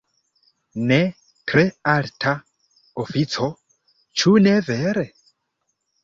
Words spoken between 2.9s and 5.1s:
ofico, ĉu ne vere?